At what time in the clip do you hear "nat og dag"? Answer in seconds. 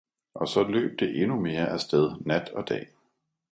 2.25-2.89